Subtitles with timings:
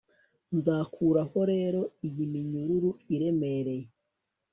[0.57, 3.85] nzakuraho rero iyi minyururu iremereye